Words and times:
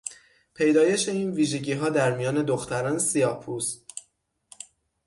پیدایش 0.53 1.09
این 1.09 1.31
ویژگیها 1.31 1.89
در 1.89 2.17
میان 2.17 2.43
دختران 2.45 2.99
سیاهپوست 2.99 3.85